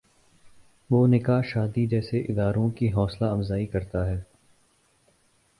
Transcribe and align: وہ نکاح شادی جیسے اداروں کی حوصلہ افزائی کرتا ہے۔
وہ 0.89 1.05
نکاح 1.07 1.41
شادی 1.41 1.85
جیسے 1.87 2.19
اداروں 2.19 2.69
کی 2.69 2.91
حوصلہ 2.91 3.25
افزائی 3.27 3.65
کرتا 3.65 4.05
ہے۔ 4.09 4.19